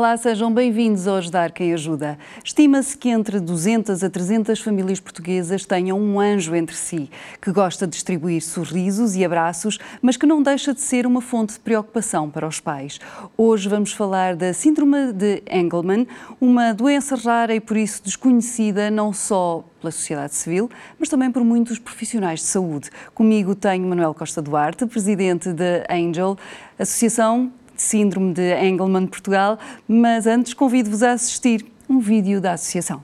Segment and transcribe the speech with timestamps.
[0.00, 2.18] Olá, sejam bem-vindos ao Ajudar Quem Ajuda.
[2.42, 7.86] Estima-se que entre 200 a 300 famílias portuguesas tenham um anjo entre si, que gosta
[7.86, 12.30] de distribuir sorrisos e abraços, mas que não deixa de ser uma fonte de preocupação
[12.30, 12.98] para os pais.
[13.36, 16.08] Hoje vamos falar da Síndrome de Engelmann,
[16.40, 21.44] uma doença rara e por isso desconhecida não só pela sociedade civil, mas também por
[21.44, 22.90] muitos profissionais de saúde.
[23.14, 26.38] Comigo tenho Manuel Costa Duarte, presidente da Angel,
[26.78, 29.58] associação Síndrome de Engelmann Portugal,
[29.88, 33.02] mas antes convido-vos a assistir um vídeo da associação.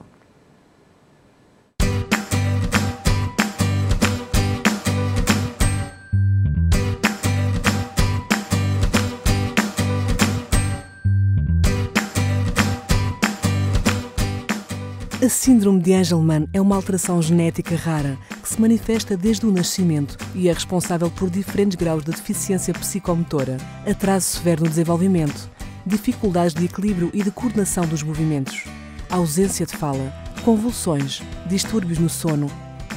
[15.19, 18.17] A síndrome de Angelman é uma alteração genética rara
[18.47, 23.57] que se manifesta desde o nascimento e é responsável por diferentes graus de deficiência psicomotora,
[23.85, 25.49] atraso severo no desenvolvimento,
[25.85, 28.63] dificuldades de equilíbrio e de coordenação dos movimentos,
[29.09, 30.13] ausência de fala,
[30.45, 32.49] convulsões, distúrbios no sono,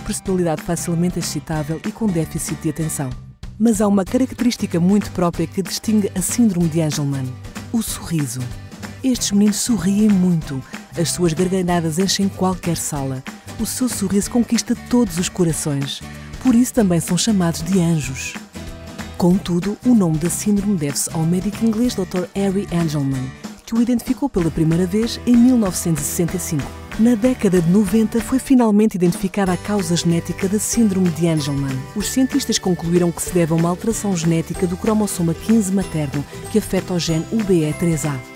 [0.06, 3.10] personalidade facilmente excitável e com déficit de atenção.
[3.58, 7.26] Mas há uma característica muito própria que distingue a síndrome de Angelman:
[7.72, 8.40] o sorriso.
[9.02, 10.62] Estes meninos sorriem muito,
[10.96, 13.22] as suas gargalhadas enchem qualquer sala
[13.60, 16.00] o seu sorriso conquista todos os corações.
[16.42, 18.34] Por isso também são chamados de anjos.
[19.18, 22.24] Contudo, o nome da síndrome deve-se ao médico inglês Dr.
[22.34, 23.30] Harry Angelman,
[23.66, 26.62] que o identificou pela primeira vez em 1965.
[26.98, 31.78] Na década de 90 foi finalmente identificada a causa genética da síndrome de Angelman.
[31.94, 36.58] Os cientistas concluíram que se deve a uma alteração genética do cromossoma 15 materno que
[36.58, 38.29] afeta o gene UBE3A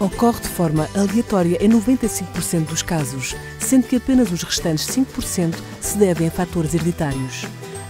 [0.00, 5.98] ocorre de forma aleatória em 95% dos casos, sendo que apenas os restantes 5% se
[5.98, 7.44] devem a fatores hereditários.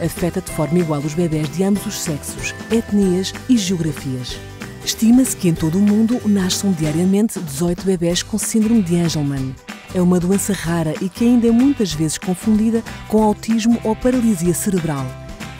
[0.04, 4.36] Afeta de forma igual os bebés de ambos os sexos, etnias e geografias.
[4.84, 9.54] Estima-se que em todo o mundo nasçam diariamente 18 bebés com síndrome de Angelman.
[9.94, 14.52] É uma doença rara e que ainda é muitas vezes confundida com autismo ou paralisia
[14.52, 15.06] cerebral.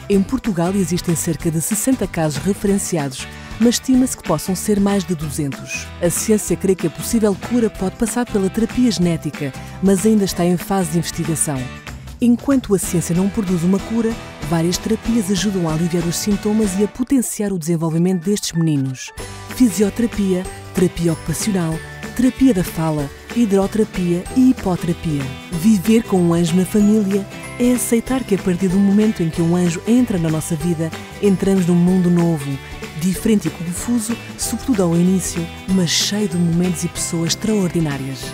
[0.07, 3.27] Em Portugal existem cerca de 60 casos referenciados,
[3.59, 5.87] mas estima-se que possam ser mais de 200.
[6.01, 10.45] A ciência crê que a possível cura pode passar pela terapia genética, mas ainda está
[10.45, 11.61] em fase de investigação.
[12.21, 14.13] Enquanto a ciência não produz uma cura,
[14.49, 19.11] várias terapias ajudam a aliviar os sintomas e a potenciar o desenvolvimento destes meninos.
[19.55, 21.77] Fisioterapia, terapia ocupacional,
[22.15, 25.21] terapia da fala, hidroterapia e hipoterapia.
[25.51, 27.25] Viver com um anjo na família
[27.59, 30.89] é aceitar que a partir do momento em que um anjo entra na nossa vida,
[31.21, 32.57] entramos num mundo novo
[32.99, 38.25] diferente e confuso, sobretudo ao início, mas cheio de momentos e pessoas extraordinárias.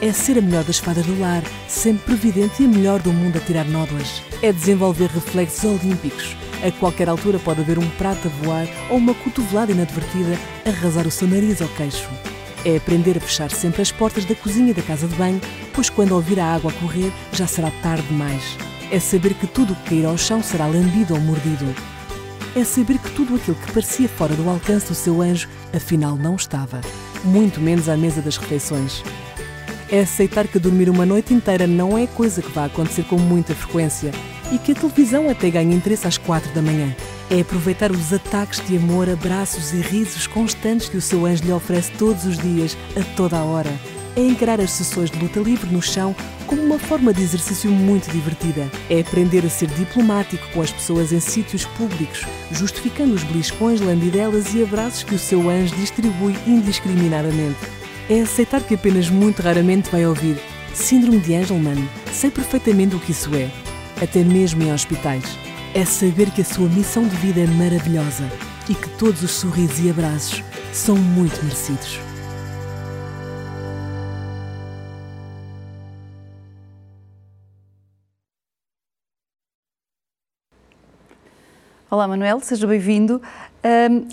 [0.00, 3.38] É ser a melhor das fadas do lar, sempre previdente e a melhor do mundo
[3.38, 4.22] a tirar nódoas.
[4.42, 6.36] É desenvolver reflexos olímpicos.
[6.62, 11.06] A qualquer altura pode haver um prato a voar ou uma cotovelada inadvertida a arrasar
[11.06, 12.08] o seu nariz ou queixo.
[12.64, 15.40] É aprender a fechar sempre as portas da cozinha e da casa de banho,
[15.72, 18.42] pois quando ouvir a água correr já será tarde demais.
[18.90, 21.74] É saber que tudo o que cair ao chão será lambido ou mordido
[22.56, 26.36] é saber que tudo aquilo que parecia fora do alcance do seu anjo, afinal não
[26.36, 26.80] estava,
[27.22, 29.04] muito menos à mesa das refeições.
[29.90, 33.54] É aceitar que dormir uma noite inteira não é coisa que vai acontecer com muita
[33.54, 34.10] frequência
[34.50, 36.96] e que a televisão até ganha interesse às quatro da manhã.
[37.30, 41.52] É aproveitar os ataques de amor, abraços e risos constantes que o seu anjo lhe
[41.52, 43.95] oferece todos os dias, a toda a hora.
[44.16, 46.16] É encarar as sessões de luta livre no chão
[46.46, 48.70] como uma forma de exercício muito divertida.
[48.88, 54.54] É aprender a ser diplomático com as pessoas em sítios públicos, justificando os beliscões, lambidelas
[54.54, 57.58] e abraços que o seu anjo distribui indiscriminadamente.
[58.08, 60.40] É aceitar que apenas muito raramente vai ouvir
[60.76, 61.88] Síndrome de Angelman.
[62.12, 63.50] Sei perfeitamente o que isso é,
[64.00, 65.24] até mesmo em hospitais.
[65.74, 68.30] É saber que a sua missão de vida é maravilhosa
[68.68, 72.05] e que todos os sorrisos e abraços são muito merecidos.
[81.88, 83.22] Olá, Manuel, seja bem-vindo.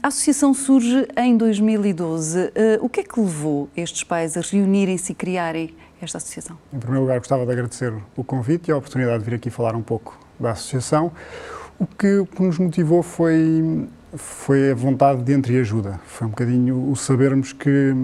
[0.04, 2.40] a associação surge em 2012.
[2.40, 6.56] Ah, o que é que levou estes pais a reunirem-se e criarem esta associação?
[6.72, 9.76] Em primeiro lugar, gostava de agradecer o convite e a oportunidade de vir aqui falar
[9.76, 11.12] um pouco da associação.
[11.80, 16.00] O que, o que nos motivou foi, foi a vontade de entreajuda.
[16.06, 17.96] Foi um bocadinho o sabermos que,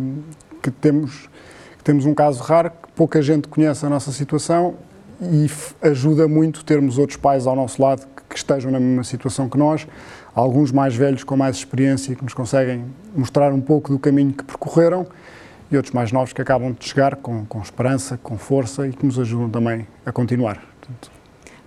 [0.63, 1.30] que, temos,
[1.77, 4.74] que temos um caso raro, que pouca gente conhece a nossa situação
[5.22, 5.45] e
[5.80, 9.88] ajuda muito termos outros pais ao nosso lado que estejam na mesma situação que nós,
[10.36, 12.86] alguns mais velhos com mais experiência que nos conseguem
[13.16, 15.08] mostrar um pouco do caminho que percorreram
[15.72, 19.06] e outros mais novos que acabam de chegar com, com esperança, com força e que
[19.06, 20.62] nos ajudam também a continuar.
[20.80, 21.12] Portanto,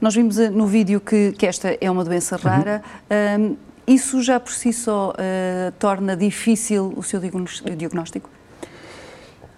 [0.00, 2.43] Nós vimos eh, no vídeo que, que esta é uma doença uhum.
[2.43, 2.82] rara.
[3.11, 3.50] Uhum.
[3.50, 3.56] Um,
[3.87, 8.31] isso já por si só uh, torna difícil o seu diagnóstico?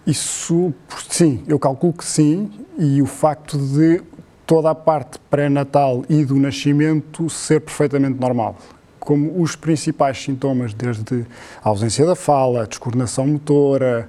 [0.06, 0.74] Isso,
[1.08, 4.02] sim, eu calculo que sim, e o facto de
[4.46, 8.56] toda a parte pré-natal e do nascimento ser perfeitamente normal.
[9.00, 11.26] Como os principais sintomas, desde
[11.62, 14.08] a ausência da fala, a descoordenação motora,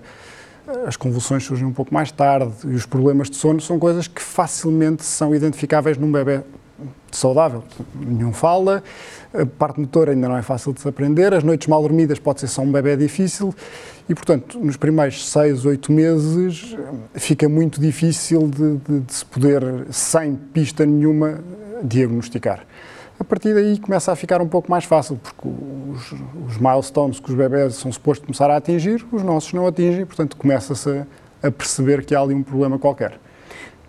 [0.87, 4.21] as convulsões surgem um pouco mais tarde e os problemas de sono são coisas que
[4.21, 6.41] facilmente são identificáveis num bebê
[7.15, 7.63] saudável.
[7.95, 8.83] Nenhum fala,
[9.33, 12.39] a parte motora ainda não é fácil de se aprender, as noites mal dormidas pode
[12.39, 13.53] ser só um bebê difícil
[14.07, 16.75] e, portanto, nos primeiros seis, oito meses
[17.15, 21.39] fica muito difícil de, de, de se poder, sem pista nenhuma,
[21.83, 22.65] diagnosticar.
[23.19, 26.13] A partir daí começa a ficar um pouco mais fácil, porque os,
[26.47, 30.35] os milestones que os bebés são supostos começar a atingir, os nossos não atingem, portanto
[30.35, 31.07] começa-se a,
[31.47, 33.17] a perceber que há ali um problema qualquer.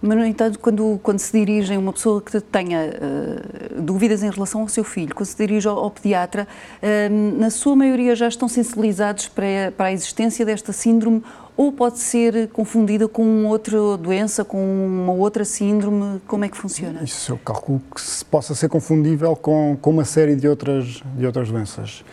[0.06, 4.60] Mas, no entanto, quando, quando se dirigem uma pessoa que tenha uh, dúvidas em relação
[4.60, 6.46] ao seu filho, quando se dirige ao, ao pediatra,
[6.80, 11.22] uh, na sua maioria já estão sensibilizados para, para a existência desta síndrome
[11.56, 16.20] ou pode ser confundida com outra doença, com uma outra síndrome?
[16.26, 17.02] Como é que funciona?
[17.02, 21.26] Isso eu calculo que se possa ser confundível com, com uma série de outras, de
[21.26, 22.04] outras doenças.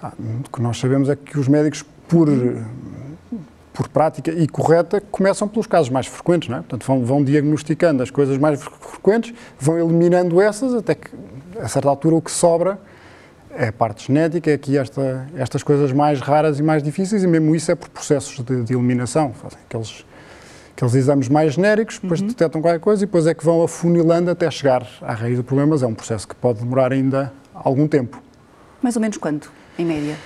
[0.00, 2.28] Ah, o que nós sabemos é que os médicos, por
[3.76, 6.60] por prática e correta, começam pelos casos mais frequentes, não é?
[6.60, 11.10] Portanto, vão, vão diagnosticando as coisas mais frequentes, vão eliminando essas, até que,
[11.60, 12.78] a certa altura, o que sobra
[13.50, 17.26] é a parte genética, é aqui esta, estas coisas mais raras e mais difíceis, e
[17.26, 19.34] mesmo isso é por processos de, de eliminação.
[19.34, 20.06] Fazem aqueles,
[20.74, 22.28] aqueles exames mais genéricos, depois uhum.
[22.28, 25.72] detectam qualquer coisa e depois é que vão afunilando até chegar à raiz do problema,
[25.72, 28.22] mas é um processo que pode demorar ainda algum tempo.
[28.82, 30.16] Mais ou menos quanto, em média?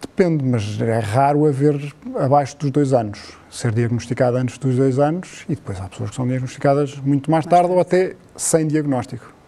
[0.00, 3.20] Depende, mas é raro haver abaixo dos dois anos.
[3.50, 7.44] Ser diagnosticada antes dos dois anos e depois há pessoas que são diagnosticadas muito mais,
[7.44, 9.38] mais tarde, tarde ou até sem diagnóstico.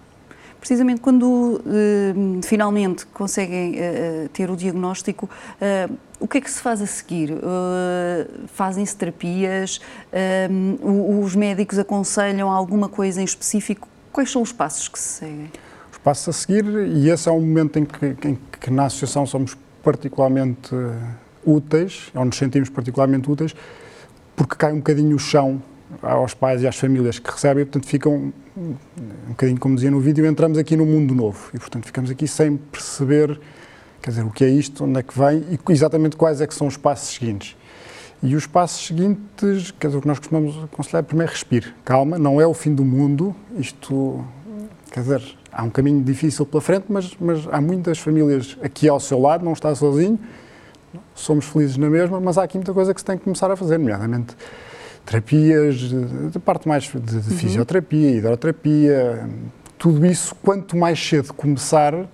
[0.60, 6.60] Precisamente quando uh, finalmente conseguem uh, ter o diagnóstico, uh, o que é que se
[6.60, 7.32] faz a seguir?
[8.48, 9.80] Fazem-se terapias?
[11.22, 13.88] os médicos aconselham alguma coisa em específico?
[14.12, 15.50] Quais são os passos que se seguem?
[15.90, 19.24] Os passos a seguir, e esse é o momento em que, em que na associação
[19.24, 20.74] somos particularmente
[21.44, 23.54] úteis, ou nos sentimos particularmente úteis,
[24.36, 25.62] porque cai um bocadinho o chão
[26.02, 28.76] aos pais e às famílias que recebem, e, portanto ficam, um
[29.28, 31.50] bocadinho como dizia no vídeo, entramos aqui no mundo novo.
[31.52, 33.40] E, portanto, ficamos aqui sem perceber,
[34.00, 36.54] quer dizer, o que é isto, onde é que vem e exatamente quais é que
[36.54, 37.56] são os passos seguintes.
[38.22, 42.18] E os passos seguintes, quer dizer, o que nós costumamos aconselhar é primeiro respire, calma,
[42.18, 44.24] não é o fim do mundo, isto,
[44.92, 49.00] quer dizer, há um caminho difícil pela frente, mas, mas há muitas famílias aqui ao
[49.00, 50.18] seu lado, não está sozinho,
[51.14, 53.56] somos felizes na mesma, mas há aqui muita coisa que se tem que começar a
[53.56, 54.36] fazer, nomeadamente
[55.04, 57.22] terapias, de, parte mais de, de uhum.
[57.22, 59.28] fisioterapia, hidroterapia,
[59.78, 62.06] tudo isso, quanto mais cedo começar,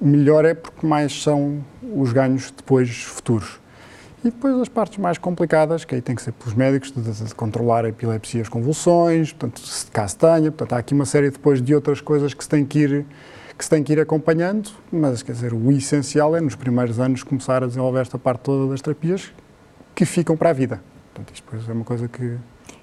[0.00, 1.64] melhor é porque mais são
[1.94, 3.59] os ganhos depois futuros.
[4.22, 7.24] E depois as partes mais complicadas, que aí tem que ser pelos médicos, de, de,
[7.24, 11.30] de controlar a epilepsia as convulsões, portanto, se caso tenha, portanto, há aqui uma série
[11.30, 13.06] depois de outras coisas que se tem que ir
[13.56, 17.22] que se tem que ir acompanhando, mas quer dizer, o essencial é nos primeiros anos
[17.22, 19.30] começar a desenvolver esta parte toda das terapias
[19.94, 20.82] que ficam para a vida.
[21.12, 22.38] Portanto, isto depois é uma coisa que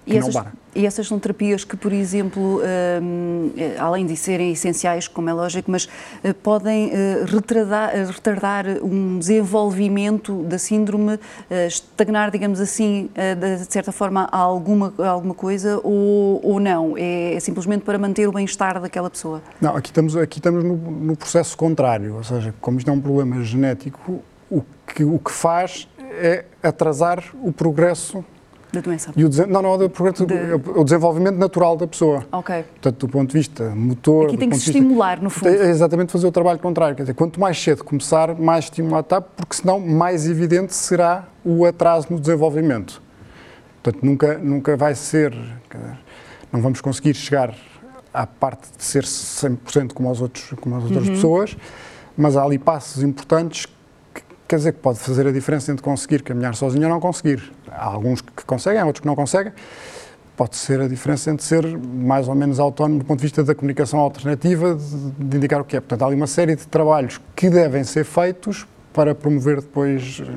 [0.08, 2.62] e essas, e essas, são terapias que, por exemplo,
[3.02, 8.66] um, além de serem essenciais, como é lógico, mas uh, podem uh, retardar, uh, retardar,
[8.82, 11.20] um desenvolvimento da síndrome,
[11.68, 16.98] estagnar, digamos assim, de certa forma, alguma, alguma coisa ou, ou não?
[16.98, 19.42] É, é simplesmente para manter o bem-estar daquela pessoa?
[19.60, 23.02] Não, aqui estamos, aqui estamos no, no, processo contrário, ou seja, como isto é um
[23.02, 28.24] problema genético, o que, o que faz é atrasar o progresso
[28.78, 29.12] da doença?
[29.16, 30.70] E o, não, não, o, de...
[30.76, 32.26] o desenvolvimento natural da pessoa.
[32.32, 32.64] Ok.
[32.64, 34.28] Portanto, do ponto de vista motor...
[34.28, 35.50] Aqui tem que se estimular, no fundo.
[35.50, 36.96] É exatamente fazer o trabalho contrário.
[36.96, 41.66] Quer dizer, quanto mais cedo começar, mais estimulado está, porque senão mais evidente será o
[41.66, 43.02] atraso no desenvolvimento.
[43.82, 45.34] Portanto, nunca, nunca vai ser...
[46.52, 47.54] Não vamos conseguir chegar
[48.14, 51.14] à parte de ser 100% como as, outros, como as outras uhum.
[51.14, 51.58] pessoas,
[52.18, 53.68] mas há ali passos importantes
[54.48, 57.52] quer dizer que pode fazer a diferença entre conseguir caminhar sozinho ou não conseguir.
[57.70, 59.52] Há alguns que conseguem, há outros que não conseguem.
[60.36, 63.56] Pode ser a diferença entre ser mais ou menos autónomo do ponto de vista da
[63.56, 65.80] comunicação alternativa, de, de indicar o que é.
[65.80, 70.32] Portanto, há ali uma série de trabalhos que devem ser feitos para promover depois eh,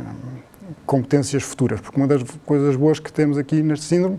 [0.87, 4.19] competências futuras, porque uma das coisas boas que temos aqui neste síndrome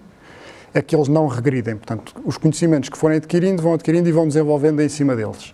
[0.73, 1.75] é que eles não regridem.
[1.75, 5.53] Portanto, os conhecimentos que forem adquirindo, vão adquirindo e vão desenvolvendo em cima deles.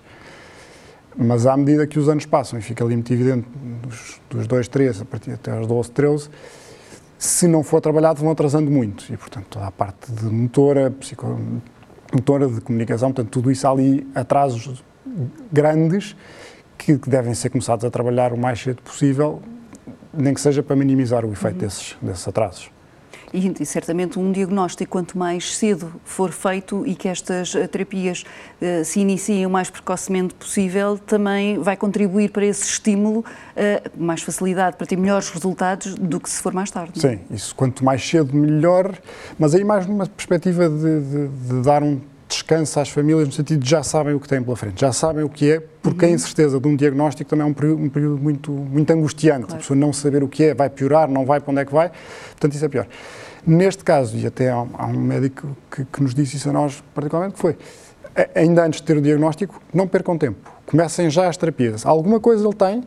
[1.18, 3.48] Mas à medida que os anos passam, e fica ali muito evidente
[3.82, 6.30] dos, dos 2, 3, a partir até aos 12, 13,
[7.18, 9.12] se não for trabalhado, vão atrasando muito.
[9.12, 14.08] E, portanto, toda a parte de motora, psicomotora, de comunicação, portanto, tudo isso há ali
[14.14, 14.84] atrasos
[15.52, 16.16] grandes
[16.78, 19.42] que devem ser começados a trabalhar o mais cedo possível,
[20.14, 21.62] nem que seja para minimizar o efeito uhum.
[21.62, 22.77] desses, desses atrasos.
[23.34, 28.24] E, e, certamente um diagnóstico, quanto mais cedo for feito e que estas eh, terapias
[28.62, 33.24] uh, se iniciem o mais precocemente possível, também vai contribuir para esse estímulo, uh,
[33.98, 37.00] mais facilidade para ter melhores resultados do que se for mais tarde.
[37.00, 38.98] Sim, isso quanto mais cedo melhor,
[39.38, 43.64] mas aí mais numa perspectiva de, de, de dar um descanso às famílias no sentido
[43.64, 46.12] de já sabem o que têm pela frente, já sabem o que é, porque uhum.
[46.12, 49.56] a incerteza de um diagnóstico também é um período, um período muito, muito angustiante, claro.
[49.56, 51.74] a pessoa não saber o que é, vai piorar, não vai, para onde é que
[51.74, 51.90] vai,
[52.32, 52.88] portanto isso é pior.
[53.46, 56.84] Neste caso, e até há, há um médico que, que, nos disse isso a nós
[56.94, 57.58] particularmente, que foi,
[58.36, 61.86] ainda antes de ter o diagnóstico, não percam tempo, comecem já as terapias.
[61.86, 62.84] Alguma coisa ele tem,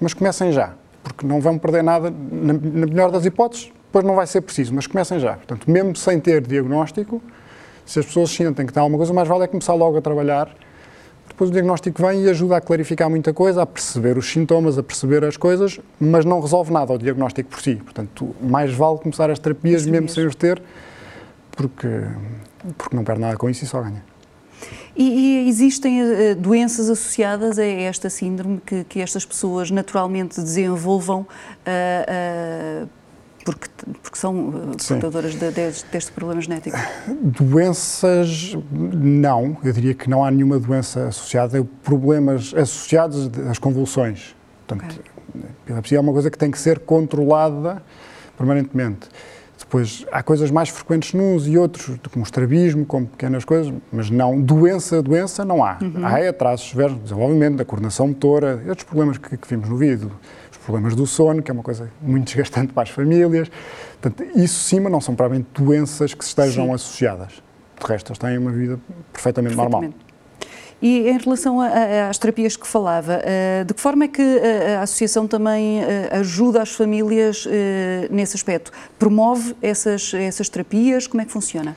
[0.00, 4.14] mas comecem já, porque não vão perder nada, na, na melhor das hipóteses, depois não
[4.14, 5.34] vai ser preciso, mas comecem já.
[5.34, 7.20] Portanto, mesmo sem ter diagnóstico,
[7.84, 10.54] se as pessoas sentem que tem alguma coisa, mais vale é começar logo a trabalhar.
[11.28, 14.82] Depois o diagnóstico vem e ajuda a clarificar muita coisa, a perceber os sintomas, a
[14.82, 17.76] perceber as coisas, mas não resolve nada o diagnóstico por si.
[17.76, 20.62] Portanto, mais vale começar as terapias mesmo, mesmo sem os ter,
[21.50, 21.88] porque,
[22.76, 24.02] porque não perde nada com isso e só ganha.
[24.94, 31.20] E, e, existem uh, doenças associadas a esta síndrome que, que estas pessoas naturalmente desenvolvam
[31.20, 32.88] uh, uh,
[33.44, 33.68] porque,
[34.02, 36.76] porque são uh, portadoras de, de, deste problema genético?
[37.08, 39.56] Doenças, não.
[39.64, 41.64] Eu diria que não há nenhuma doença associada.
[41.82, 44.34] Problemas associados às convulsões.
[44.66, 45.42] Portanto, okay.
[45.64, 47.82] epilepsia é uma coisa que tem que ser controlada
[48.36, 49.08] permanentemente.
[49.58, 54.38] Depois, há coisas mais frequentes nos e outros, como estrabismo, como pequenas coisas, mas não,
[54.40, 55.78] doença, doença não há.
[55.80, 56.04] Uhum.
[56.04, 60.12] Há atrasos severos no desenvolvimento, da coordenação motora, outros problemas que, que vimos no vídeo,
[60.64, 63.50] problemas do sono, que é uma coisa muito desgastante para as famílias.
[64.00, 66.74] Portanto, isso sim, mas não são provavelmente doenças que estejam sim.
[66.74, 67.42] associadas.
[67.80, 68.78] De resto, eles têm uma vida
[69.12, 69.56] perfeitamente, perfeitamente.
[69.56, 70.12] normal.
[70.80, 74.20] E em relação a, a, às terapias que falava, uh, de que forma é que
[74.20, 75.84] a, a Associação também uh,
[76.18, 77.50] ajuda as famílias uh,
[78.10, 78.72] nesse aspecto?
[78.98, 81.06] Promove essas, essas terapias?
[81.06, 81.76] Como é que funciona?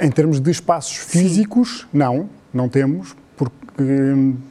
[0.00, 1.98] Em termos de espaços físicos, Sim.
[1.98, 3.82] não, não temos, porque,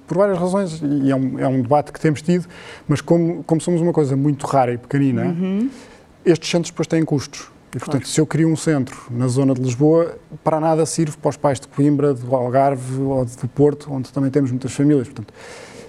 [0.08, 2.48] por várias razões, e é um, é um, debate que temos tido,
[2.88, 5.70] mas como, como somos uma coisa muito rara e pequenina, uhum.
[6.26, 7.52] estes centros depois têm custos.
[7.70, 8.08] E, portanto, claro.
[8.08, 11.60] se eu crio um centro na zona de Lisboa, para nada sirve para os pais
[11.60, 15.08] de Coimbra, do Algarve ou do Porto, onde também temos muitas famílias.
[15.08, 15.32] Portanto,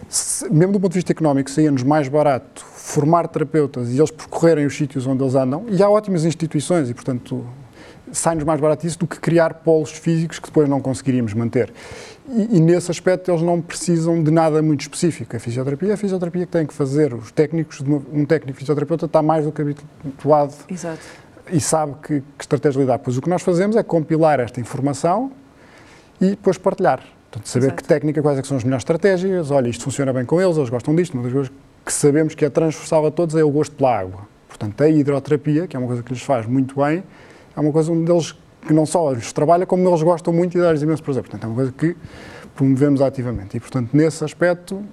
[0.07, 4.67] se, mesmo do ponto de vista económico, saía-nos mais barato formar terapeutas e eles percorrerem
[4.67, 7.47] os sítios onde eles andam, e há ótimas instituições, e, portanto,
[8.13, 11.73] sai-nos mais barato isso do que criar polos físicos que depois não conseguiríamos manter.
[12.29, 15.37] E, e, nesse aspecto eles não precisam de nada muito específico.
[15.37, 17.13] A fisioterapia é a fisioterapia que tem que fazer.
[17.13, 21.01] Os técnicos, uma, um técnico fisioterapeuta está mais do que habituado Exato.
[21.51, 22.99] e sabe que, que estratégia lidar.
[22.99, 25.33] Pois o que nós fazemos é compilar esta informação
[26.21, 27.03] e depois partilhar.
[27.31, 27.83] Portanto, saber Exato.
[27.83, 30.57] que técnica, quais é que são as melhores estratégias, olha, isto funciona bem com eles,
[30.57, 31.53] eles gostam disto, uma das coisas
[31.85, 34.29] que sabemos que é transversal a todos é o gosto pela água.
[34.49, 37.03] Portanto, a hidroterapia, que é uma coisa que lhes faz muito bem,
[37.57, 38.35] é uma coisa onde eles
[38.67, 41.23] que não só lhes trabalha, como eles gostam muito e dá-lhes imenso prazer.
[41.23, 41.97] Portanto, é uma coisa que
[42.55, 43.57] promovemos ativamente.
[43.57, 44.85] E, portanto, nesse aspecto,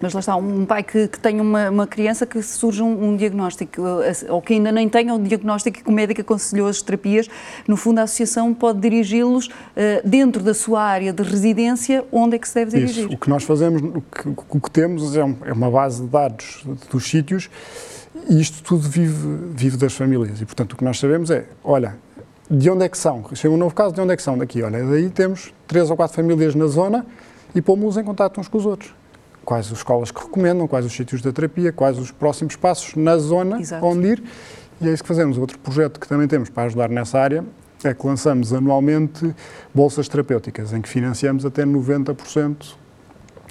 [0.00, 3.16] mas lá está, um pai que, que tem uma, uma, criança que surge um, um,
[3.16, 3.82] diagnóstico,
[4.28, 7.28] ou que ainda nem tenha um diagnóstico e que o médico aconselhou as terapias,
[7.68, 9.50] no fundo a associação pode dirigi-los uh,
[10.04, 13.04] dentro da sua área de residência, onde é que se deve dirigir?
[13.04, 13.14] Isso.
[13.14, 16.08] O que nós fazemos, o que, o que temos é, um, é, uma base de
[16.08, 17.48] dados dos sítios
[18.28, 20.40] e isto tudo vive, vive das famílias.
[20.40, 21.96] E, portanto, o que nós sabemos é, olha,
[22.50, 23.24] de onde é que são?
[23.34, 24.36] Chega um novo caso, de onde é que são?
[24.36, 27.06] Daqui, olha, daí temos três ou quatro famílias na zona
[27.54, 28.94] e pomos-los em contato uns com os outros.
[29.44, 33.16] Quais as escolas que recomendam, quais os sítios da terapia, quais os próximos passos na
[33.18, 33.84] zona Exato.
[33.84, 34.22] onde ir.
[34.80, 35.38] E é isso que fazemos.
[35.38, 37.44] Outro projeto que também temos para ajudar nessa área
[37.82, 39.34] é que lançamos anualmente
[39.74, 42.74] bolsas terapêuticas, em que financiamos até 90%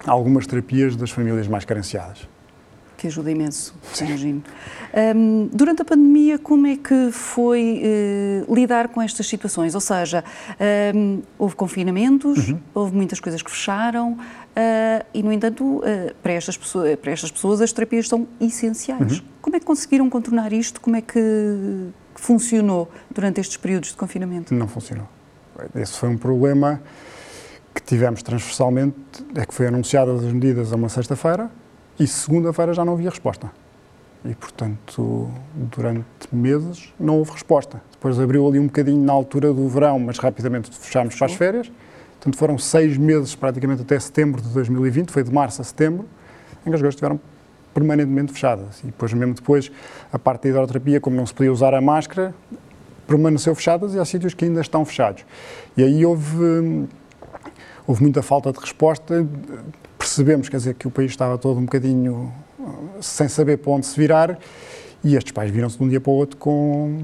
[0.06, 2.31] algumas terapias das famílias mais carenciadas
[3.02, 4.44] que ajuda imenso, imagino.
[5.16, 7.82] Um, durante a pandemia, como é que foi
[8.48, 9.74] uh, lidar com estas situações?
[9.74, 10.24] Ou seja,
[10.96, 12.60] um, houve confinamentos, uhum.
[12.76, 15.82] houve muitas coisas que fecharam uh, e, no entanto, uh,
[16.22, 19.18] para, estas pessoas, para estas pessoas as terapias são essenciais.
[19.18, 19.26] Uhum.
[19.42, 20.80] Como é que conseguiram contornar isto?
[20.80, 21.20] Como é que,
[22.14, 24.54] funcionou durante estes períodos de confinamento?
[24.54, 25.08] Não funcionou.
[25.74, 26.80] Esse foi um problema
[27.74, 28.96] que tivemos transversalmente,
[29.34, 31.50] é que foi anunciadas as medidas a uma sexta-feira,
[32.02, 33.52] e segunda-feira já não havia resposta.
[34.26, 37.80] E, portanto, durante meses não houve resposta.
[37.92, 41.72] Depois abriu ali um bocadinho na altura do verão, mas rapidamente fechámos para as férias.
[42.14, 46.08] Portanto, foram seis meses, praticamente até setembro de 2020, foi de março a setembro,
[46.66, 47.20] em que as coisas estiveram
[47.72, 48.80] permanentemente fechadas.
[48.80, 49.72] E depois, mesmo depois,
[50.12, 52.34] a parte da hidroterapia, como não se podia usar a máscara,
[53.08, 55.24] permaneceu fechadas e há sítios que ainda estão fechados.
[55.78, 56.88] E aí houve,
[57.86, 59.28] houve muita falta de resposta,
[60.02, 62.34] percebemos, quer dizer, que o país estava todo um bocadinho
[63.00, 64.38] sem saber para onde se virar
[65.04, 67.04] e estes pais viram-se de um dia para o outro com,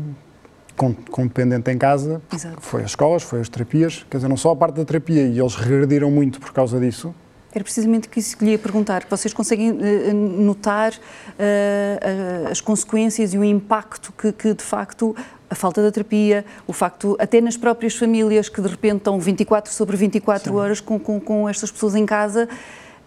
[0.75, 2.21] com, com dependente em casa,
[2.59, 5.39] foi as escolas, foi as terapias, quer dizer, não só a parte da terapia, e
[5.39, 7.13] eles regrediram muito por causa disso.
[7.51, 9.03] Era precisamente isso que lhe ia perguntar.
[9.09, 15.15] Vocês conseguem uh, notar uh, as consequências e o impacto que, que, de facto,
[15.49, 19.73] a falta da terapia, o facto, até nas próprias famílias que de repente estão 24
[19.73, 20.57] sobre 24 Sim.
[20.57, 22.47] horas com, com, com estas pessoas em casa,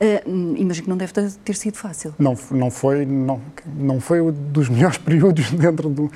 [0.00, 2.14] Uh, imagino que não deve ter sido fácil.
[2.18, 3.40] Não, não, foi, não,
[3.76, 6.08] não foi um dos melhores períodos dentro de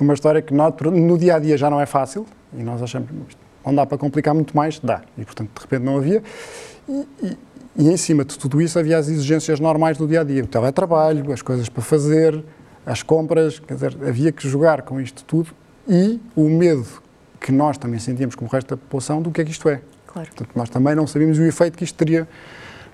[0.00, 2.24] uma história que nós, no dia a dia já não é fácil
[2.56, 3.08] e nós achamos
[3.64, 5.02] não dá para complicar muito mais, dá.
[5.16, 6.22] E portanto, de repente não havia.
[6.88, 7.38] E, e,
[7.76, 10.46] e em cima de tudo isso havia as exigências normais do dia a dia: o
[10.46, 12.44] teletrabalho, as coisas para fazer,
[12.84, 15.50] as compras, quer dizer, havia que jogar com isto tudo
[15.88, 16.86] e o medo
[17.40, 19.80] que nós também sentíamos como o resto da população do que é que isto é.
[20.06, 20.28] Claro.
[20.28, 22.28] Portanto, nós também não sabíamos o efeito que isto teria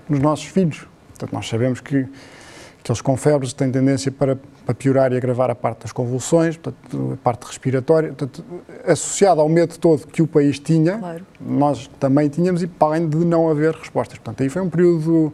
[0.09, 0.87] nos nossos filhos.
[1.09, 2.05] Portanto, nós sabemos que,
[2.83, 6.57] que eles com febres têm tendência para, para piorar e agravar a parte das convulsões,
[6.57, 8.43] portanto, a parte respiratória, portanto,
[8.85, 11.25] associado ao medo todo que o país tinha, claro.
[11.39, 14.17] nós também tínhamos, e para além de não haver respostas.
[14.17, 15.33] Portanto, aí foi um período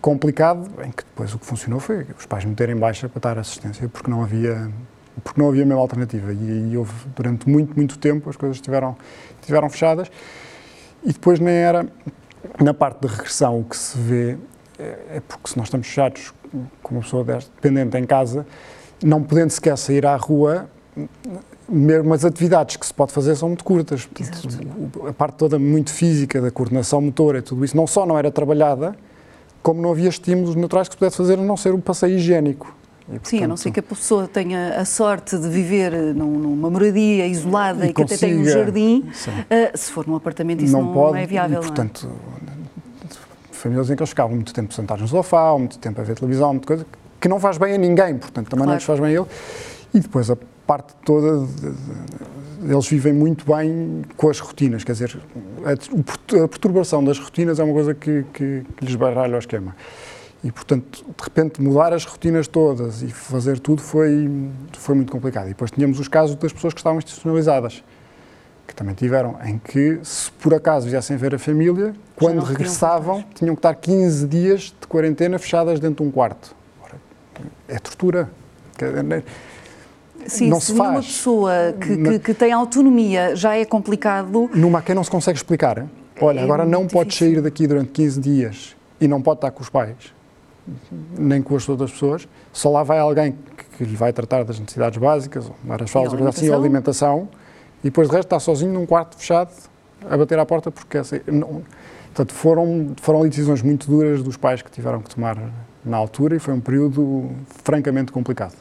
[0.00, 3.88] complicado, em que depois o que funcionou foi os pais meterem baixa para dar assistência,
[3.88, 4.68] porque não havia
[5.22, 8.96] porque não havia mesmo alternativa e, e houve durante muito muito tempo as coisas estiveram
[9.38, 10.10] estiveram fechadas
[11.04, 11.86] e depois nem era
[12.60, 14.36] na parte de regressão, o que se vê
[14.78, 16.32] é, é porque se nós estamos fechados
[16.82, 18.46] com uma pessoa dependente em casa,
[19.02, 20.68] não podendo sequer sair à rua,
[21.68, 24.08] mesmo as atividades que se pode fazer são muito curtas.
[25.08, 28.30] A parte toda muito física, da coordenação motora e tudo isso, não só não era
[28.30, 28.94] trabalhada,
[29.62, 32.74] como não havia estímulos naturais que se pudesse fazer a não ser um passeio higiênico.
[33.02, 36.70] E, portanto, Sim, a não ser que a pessoa tenha a sorte de viver numa
[36.70, 40.62] moradia isolada e, e que consiga, até tenha um jardim, uh, se for num apartamento
[40.62, 41.60] isso não, não pode, é viável.
[41.60, 43.52] E, portanto, é?
[43.52, 46.50] famílias em que eles ficavam muito tempo sentados no sofá, muito tempo a ver televisão,
[46.52, 46.86] muita coisa,
[47.20, 48.70] que não faz bem a ninguém, portanto, também claro.
[48.70, 49.26] não lhes faz bem a ele.
[49.94, 54.92] E depois a parte toda, de, de, eles vivem muito bem com as rotinas, quer
[54.92, 55.20] dizer,
[55.64, 59.76] a, a perturbação das rotinas é uma coisa que, que, que lhes baralha o esquema.
[60.44, 64.28] E, portanto, de repente mudar as rotinas todas e fazer tudo foi,
[64.72, 65.46] foi muito complicado.
[65.46, 67.84] E depois tínhamos os casos das pessoas que estavam institucionalizadas,
[68.66, 73.54] que também tiveram, em que, se por acaso viessem ver a família, quando regressavam, tinham
[73.54, 76.56] que estar 15 dias de quarentena fechadas dentro de um quarto.
[76.82, 76.94] Ora,
[77.68, 78.28] é tortura.
[80.26, 80.90] Sim, não se, se faz.
[80.90, 84.50] numa pessoa que, que, que, tem autonomia já é complicado.
[84.54, 85.86] Numa quem não se consegue explicar.
[86.20, 89.62] Olha, é agora não pode sair daqui durante 15 dias e não pode estar com
[89.62, 90.12] os pais
[91.18, 93.36] nem com as outras pessoas, só lá vai alguém
[93.76, 97.28] que, lhe vai tratar das necessidades básicas, várias falas, assim, alimentação,
[97.80, 99.50] e depois de resto está sozinho num quarto fechado
[100.08, 101.62] a bater à porta porque assim, não,
[102.06, 105.36] portanto foram foram decisões muito duras dos pais que tiveram que tomar
[105.84, 107.30] na altura e foi um período
[107.64, 108.54] francamente complicado.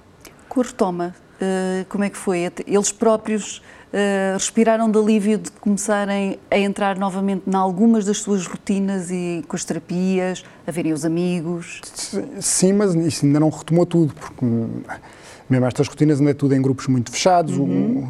[0.49, 2.51] Com a retoma, uh, como é que foi?
[2.65, 3.61] Eles próprios
[3.93, 9.43] uh, respiraram de alívio de começarem a entrar novamente em algumas das suas rotinas e
[9.47, 11.81] com as terapias, a verem os amigos?
[12.39, 14.45] Sim, mas isso ainda não retomou tudo, porque
[15.49, 18.07] mesmo estas rotinas ainda é tudo em grupos muito fechados, uhum.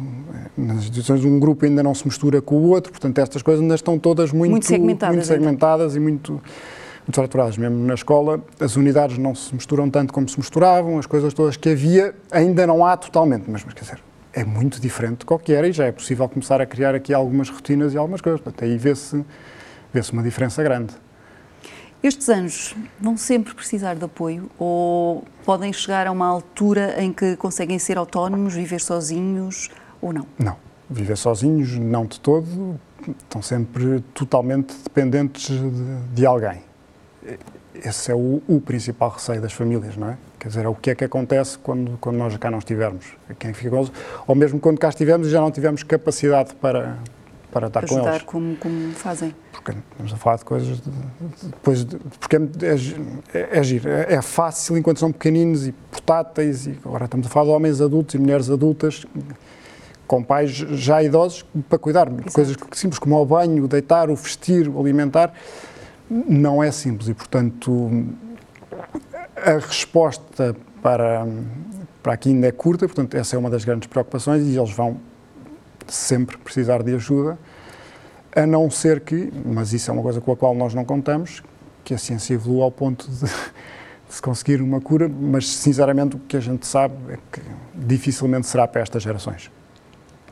[0.56, 3.60] um, nas instituições um grupo ainda não se mistura com o outro, portanto estas coisas
[3.60, 6.40] ainda estão todas muito, muito segmentadas, muito segmentadas e muito
[7.04, 7.58] muito fraturadas.
[7.58, 11.56] Mesmo na escola, as unidades não se misturam tanto como se misturavam, as coisas todas
[11.56, 13.98] que havia ainda não há totalmente, mas, mas quer dizer,
[14.32, 17.94] é muito diferente que era e já é possível começar a criar aqui algumas rotinas
[17.94, 18.40] e algumas coisas.
[18.40, 19.24] Portanto, aí vê-se
[19.92, 20.94] vê uma diferença grande.
[22.02, 27.36] Estes anos vão sempre precisar de apoio ou podem chegar a uma altura em que
[27.36, 30.26] conseguem ser autónomos, viver sozinhos ou não?
[30.38, 30.56] Não.
[30.90, 32.78] Viver sozinhos, não de todo.
[33.06, 36.62] Estão sempre totalmente dependentes de, de alguém.
[37.74, 40.18] Esse é o, o principal receio das famílias, não é?
[40.38, 43.06] Quer dizer, é o que é que acontece quando, quando nós cá não estivermos?
[43.38, 43.86] Quem fica com
[44.26, 46.98] Ou mesmo quando cá estivermos e já não tivemos capacidade para,
[47.50, 48.22] para estar com eles.
[48.22, 49.34] como, como fazem.
[49.52, 50.80] Porque estamos a falar de coisas.
[50.80, 53.88] De, de, depois, de, porque é, é, é giro.
[53.88, 56.66] É, é, fácil enquanto são pequeninos e portáteis.
[56.66, 59.06] E agora estamos a falar de homens adultos e mulheres adultas
[60.06, 62.08] com pais já idosos para cuidar.
[62.08, 62.32] Exato.
[62.32, 65.32] Coisas simples como o banho, o deitar, o vestir, o alimentar.
[66.28, 68.06] Não é simples e, portanto
[69.44, 71.26] a resposta para,
[72.02, 75.00] para aqui ainda é curta, portanto, essa é uma das grandes preocupações e eles vão
[75.88, 77.38] sempre precisar de ajuda,
[78.34, 81.42] a não ser que, mas isso é uma coisa com a qual nós não contamos,
[81.84, 83.30] que a ciência evolua ao ponto de, de
[84.08, 87.42] se conseguir uma cura, mas sinceramente o que a gente sabe é que
[87.74, 89.50] dificilmente será para estas gerações.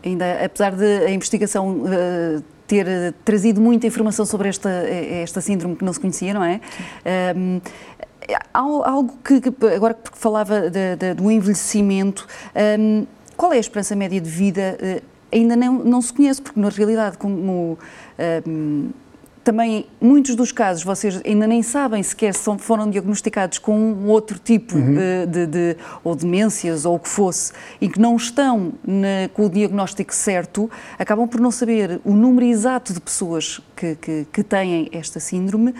[0.02, 5.84] Ainda, apesar de a investigação uh, ter trazido muita informação sobre esta, esta síndrome que
[5.84, 6.60] não se conhecia, não é?
[7.34, 7.60] Um,
[8.54, 9.42] algo que,
[9.74, 12.28] agora porque falava de, de, do envelhecimento,
[12.78, 13.04] um,
[13.36, 14.78] qual é a esperança média de vida?
[14.80, 15.02] Uh,
[15.32, 18.90] ainda não, não se conhece, porque na realidade, como uh,
[19.50, 24.38] também muitos dos casos vocês ainda nem sabem sequer se foram diagnosticados com um outro
[24.38, 24.94] tipo uhum.
[24.94, 29.46] de, de, de, ou demências ou o que fosse e que não estão na, com
[29.46, 34.44] o diagnóstico certo, acabam por não saber o número exato de pessoas que, que, que
[34.44, 35.74] têm esta síndrome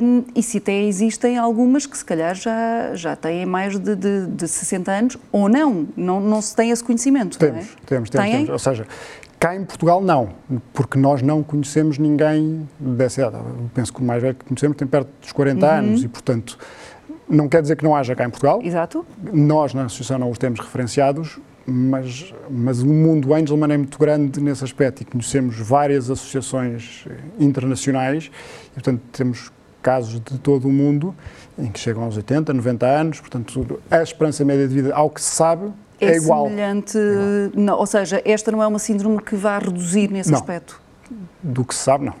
[0.00, 4.26] um, e se até existem algumas que se calhar já, já têm mais de, de,
[4.28, 7.36] de 60 anos ou não, não, não se tem esse conhecimento.
[7.38, 7.68] Temos, é?
[7.86, 8.48] temos, temos, temos.
[8.50, 8.86] Ou seja,
[9.40, 10.28] Cá em Portugal, não,
[10.74, 13.42] porque nós não conhecemos ninguém dessa idade.
[13.72, 15.72] Penso que o mais velho que conhecemos tem perto dos 40 uhum.
[15.72, 16.58] anos e, portanto,
[17.26, 18.60] não quer dizer que não haja cá em Portugal.
[18.62, 19.02] Exato.
[19.32, 24.42] Nós, na associação, não os temos referenciados, mas, mas o mundo Angelman é muito grande
[24.42, 27.06] nesse aspecto e conhecemos várias associações
[27.38, 28.30] internacionais
[28.72, 29.50] e, portanto, temos
[29.82, 31.14] casos de todo o mundo
[31.58, 35.22] em que chegam aos 80, 90 anos, portanto, a esperança média de vida, ao que
[35.22, 36.44] se sabe, é, é igual.
[36.46, 37.50] semelhante, é igual.
[37.54, 40.38] Não, ou seja, esta não é uma síndrome que vá reduzir nesse não.
[40.38, 40.80] aspecto?
[41.42, 42.14] Do que se sabe, não.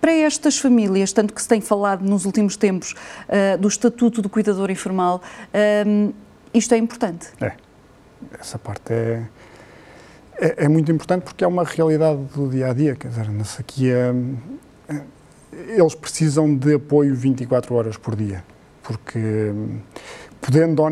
[0.00, 4.28] Para estas famílias, tanto que se tem falado nos últimos tempos uh, do Estatuto do
[4.28, 5.20] Cuidador Informal,
[5.86, 6.12] um,
[6.54, 7.28] isto é importante?
[7.40, 7.52] É.
[8.38, 9.22] Essa parte é,
[10.36, 12.94] é, é, muito importante porque é uma realidade do dia a dia.
[12.94, 14.14] Quer dizer, aqui é,
[15.68, 18.44] eles precisam de apoio 24 horas por dia,
[18.82, 19.52] porque
[20.48, 20.82] podendo,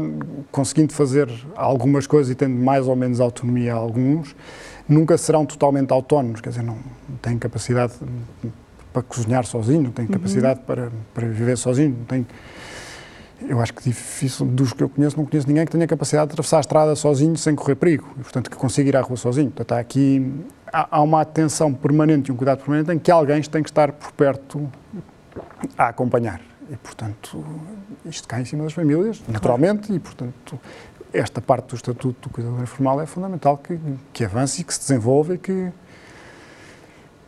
[0.52, 4.36] conseguindo fazer algumas coisas e tendo mais ou menos autonomia a alguns,
[4.86, 6.76] nunca serão totalmente autónomos, quer dizer, não
[7.22, 7.94] têm capacidade
[8.92, 10.12] para cozinhar sozinho, não têm uhum.
[10.12, 10.66] capacidade uhum.
[10.66, 12.26] para, para viver sozinho, não têm...
[13.48, 16.32] Eu acho que difícil, dos que eu conheço, não conheço ninguém que tenha capacidade de
[16.34, 19.50] atravessar a estrada sozinho sem correr perigo, e, portanto, que consiga ir à rua sozinho.
[19.50, 20.34] Portanto, há aqui
[20.70, 23.92] há, há uma atenção permanente e um cuidado permanente em que alguém tem que estar
[23.92, 24.70] por perto
[25.76, 26.40] a acompanhar.
[26.70, 27.44] E, portanto,
[28.04, 30.58] isto cai em cima das famílias, naturalmente, e, portanto,
[31.12, 33.78] esta parte do Estatuto do Cuidador Informal é fundamental que,
[34.12, 35.72] que avance e que se desenvolva e que,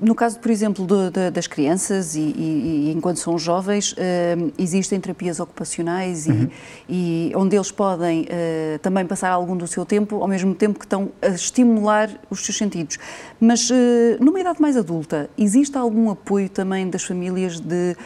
[0.01, 5.01] no caso, por exemplo, de, das crianças e, e, e, enquanto são jovens, uh, existem
[5.01, 6.51] terapias ocupacionais e, uhum.
[6.89, 10.85] e, onde eles podem uh, também passar algum do seu tempo, ao mesmo tempo que
[10.85, 12.97] estão a estimular os seus sentidos.
[13.41, 13.75] Mas uh,
[14.21, 17.97] numa idade mais adulta, existe algum apoio também das famílias de,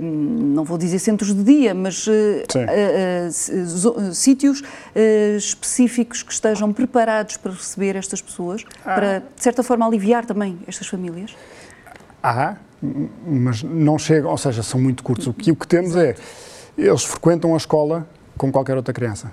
[0.00, 2.06] não vou dizer centros de dia, mas
[4.12, 4.62] sítios
[5.36, 8.94] específicos que estejam preparados para receber estas pessoas, ah.
[8.94, 11.34] para, de certa forma, aliviar também estas famílias?
[12.22, 12.56] Há,
[13.26, 15.26] mas não chegam, ou seja, são muito curtos.
[15.26, 16.14] O que, o que temos é,
[16.76, 19.30] eles frequentam a escola como qualquer outra criança.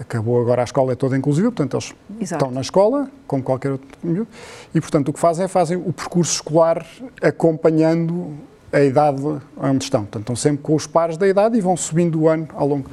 [0.00, 2.44] Acabou agora a escola é toda inclusiva, portanto eles Exato.
[2.44, 4.26] estão na escola como qualquer outro miúdo
[4.74, 6.84] e portanto o que fazem é fazem o percurso escolar
[7.22, 8.34] acompanhando
[8.72, 9.22] a idade
[9.56, 10.00] onde estão.
[10.00, 12.90] Portanto estão sempre com os pares da idade e vão subindo o ano ao longo.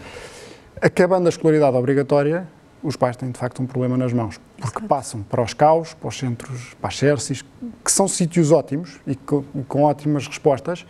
[0.81, 2.47] Acabando a escolaridade obrigatória,
[2.81, 6.07] os pais têm de facto um problema nas mãos, porque passam para os caos, para
[6.07, 7.43] os centros, para as Xerces,
[7.83, 10.85] que são sítios ótimos e com, com, ótimas respostas,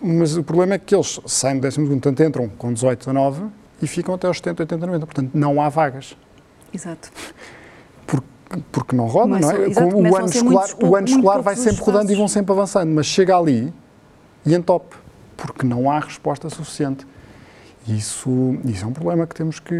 [0.00, 3.44] mas o problema é que eles saem do 12 portanto entram com 18, 19
[3.80, 6.16] e ficam até aos 70, 80, 90, portanto não há vagas.
[6.72, 7.10] Exato.
[8.06, 8.26] Porque,
[8.72, 9.68] porque não roda, não é?
[9.68, 13.06] Exato, o, ano escolar, o ano escolar vai sempre rodando e vão sempre avançando, mas
[13.06, 13.72] chega ali
[14.44, 14.96] e entope,
[15.36, 17.06] porque não há resposta suficiente.
[17.86, 19.74] Isso, isso é um problema que temos que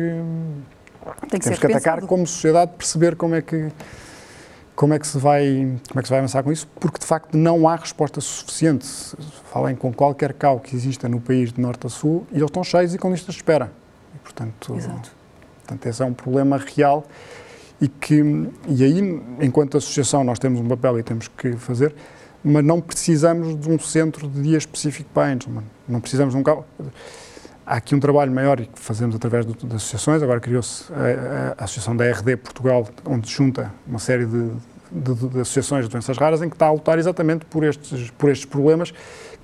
[1.28, 3.70] tem que Temos que atacar como sociedade, perceber como é que
[4.74, 7.06] como é que se vai como é que se vai avançar com isso, porque de
[7.06, 8.86] facto não há resposta suficiente.
[9.52, 12.62] Falem com qualquer CAU que exista no país de norte a sul e eles estão
[12.62, 13.72] cheios e com listas de espera.
[14.14, 15.10] E, portanto, Exato.
[15.58, 17.04] portanto, esse é um problema real
[17.80, 18.22] e que
[18.68, 21.94] e aí, enquanto associação, nós temos um papel e temos que fazer,
[22.44, 25.36] mas não precisamos de um centro de dia específico para a
[25.88, 26.64] Não precisamos de um CAU
[27.68, 30.22] Há aqui um trabalho maior que fazemos através de, de associações.
[30.22, 34.50] Agora criou-se a, a, Associação da RD Portugal, onde junta uma série de,
[34.90, 38.30] de, de, associações de doenças raras, em que está a lutar exatamente por estes, por
[38.30, 38.94] estes problemas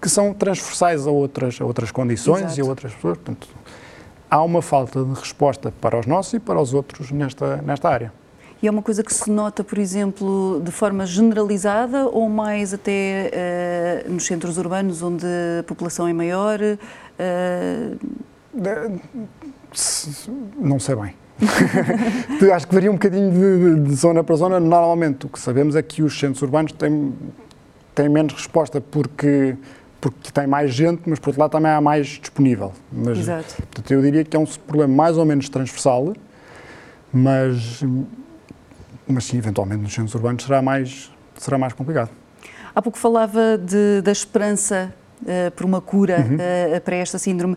[0.01, 2.61] que são transversais a outras, a outras condições Exato.
[2.61, 3.19] e a outras pessoas.
[3.19, 3.47] Portanto,
[4.31, 8.11] há uma falta de resposta para os nossos e para os outros nesta, nesta área.
[8.63, 14.05] E é uma coisa que se nota, por exemplo, de forma generalizada ou mais até
[14.07, 15.27] uh, nos centros urbanos onde
[15.59, 16.59] a população é maior?
[16.61, 17.99] Uh...
[20.59, 21.15] Não sei bem.
[22.55, 24.61] Acho que varia um bocadinho de, de, zona para zona.
[24.61, 27.13] Normalmente o que sabemos é que os centros urbanos têm,
[27.95, 29.57] têm menos resposta porque
[30.05, 32.73] porque tem mais gente, mas por outro lado também há mais disponível.
[32.93, 33.55] Mas, Exato.
[33.57, 36.13] Portanto, eu diria que é um problema mais ou menos transversal,
[37.11, 37.83] mas
[39.07, 42.11] mas sim, eventualmente nos centros urbanos será mais, será mais complicado.
[42.75, 46.37] Há pouco falava de, da esperança uh, por uma cura uhum.
[46.37, 47.57] uh, para esta síndrome.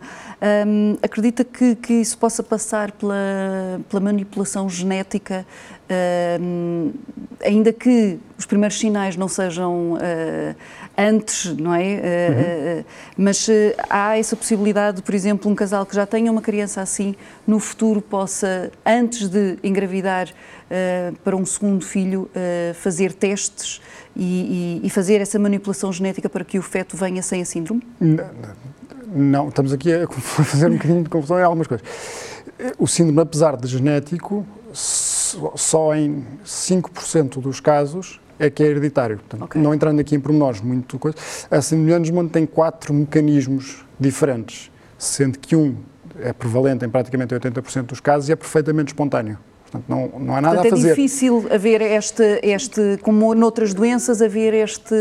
[0.67, 5.45] Um, acredita que, que, isso possa passar pela, pela manipulação genética,
[5.89, 6.93] uh,
[7.43, 9.97] ainda que os primeiros sinais não sejam uh,
[10.97, 11.83] antes, não é?
[11.83, 12.83] Uhum.
[13.17, 13.47] mas
[13.89, 18.01] há essa possibilidade, por exemplo, um casal que já tenha uma criança assim, no futuro
[18.01, 20.29] possa, antes de engravidar
[21.23, 22.29] para um segundo filho,
[22.73, 23.79] fazer testes
[24.15, 27.81] e, e, e, fazer essa manipulação genética para que o feto venha sem a síndrome?
[27.99, 28.29] Não,
[29.07, 31.87] não, estamos aqui a fazer um bocadinho de confusão em algumas coisas.
[32.77, 39.17] O síndrome, apesar de genético, só em 5% dos casos é que é hereditário.
[39.17, 39.61] Portanto, okay.
[39.61, 41.17] Não entrando aqui em pormenores muito coisa,
[41.49, 45.75] a Jones tem quatro mecanismos diferentes, sendo que um
[46.19, 49.37] é prevalente em praticamente 80% dos casos e é perfeitamente espontâneo.
[49.63, 50.91] Portanto, não, não há nada Portanto, a fazer.
[50.91, 54.95] É difícil haver este, este, como noutras doenças, haver este,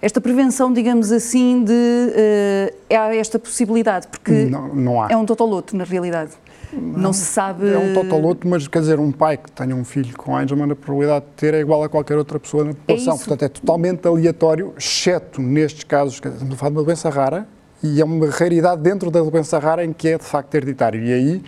[0.00, 5.08] esta prevenção, digamos assim, de uh, esta possibilidade, porque não, não há.
[5.10, 6.32] é um totoloto, na realidade.
[6.72, 7.68] Não, não, se sabe.
[7.68, 10.76] É um totoloto, mas quer dizer, um pai que tenha um filho com Angelman, a
[10.76, 13.14] probabilidade de ter é igual a qualquer outra pessoa na população.
[13.14, 17.46] É Portanto, é totalmente aleatório, exceto nestes casos, estamos a falar de uma doença rara,
[17.82, 21.02] e é uma raridade dentro da doença rara em que é de facto hereditário.
[21.02, 21.42] E aí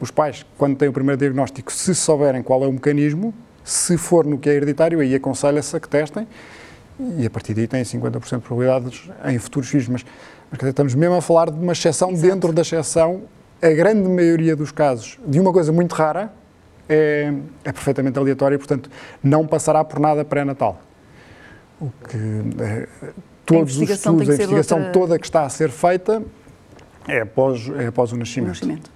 [0.00, 4.26] os pais, quando têm o primeiro diagnóstico, se souberem qual é o mecanismo, se for
[4.26, 6.26] no que é hereditário, aí aconselha-se a que testem
[7.18, 9.88] e a partir daí têm 50% de probabilidades em futuros filhos.
[9.88, 10.04] Mas,
[10.50, 12.28] mas dizer, estamos mesmo a falar de uma exceção Exato.
[12.28, 13.22] dentro da exceção.
[13.64, 16.30] A grande maioria dos casos de uma coisa muito rara
[16.86, 17.32] é,
[17.64, 18.90] é perfeitamente aleatória, portanto,
[19.22, 20.82] não passará por nada pré-natal.
[21.80, 22.18] O que
[22.62, 22.86] é,
[23.46, 24.92] todos os estudos, a investigação outra...
[24.92, 26.22] toda que está a ser feita
[27.08, 28.48] é após, é após o nascimento.
[28.48, 28.93] O nascimento.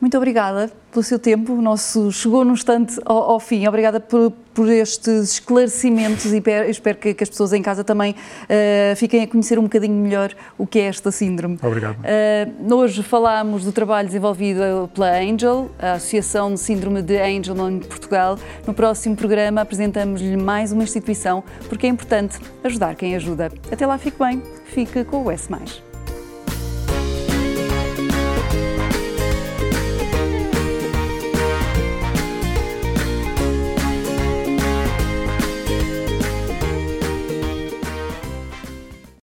[0.00, 1.54] Muito obrigada pelo seu tempo.
[1.54, 3.66] O nosso chegou num instante ao, ao fim.
[3.66, 8.96] Obrigada por, por, estes esclarecimentos e espero que, que, as pessoas em casa também uh,
[8.96, 11.58] fiquem a conhecer um bocadinho melhor o que é esta síndrome.
[11.62, 11.96] Obrigado.
[11.98, 17.88] Uh, hoje falámos do trabalho desenvolvido pela Angel, a Associação de Síndrome de Angelman de
[17.88, 18.38] Portugal.
[18.66, 23.50] No próximo programa apresentamos-lhe mais uma instituição porque é importante ajudar quem ajuda.
[23.70, 24.42] Até lá, fique bem.
[24.66, 25.48] Fique com o S+.